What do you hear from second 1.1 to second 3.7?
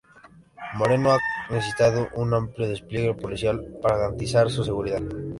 ha necesitado un amplio despliegue policial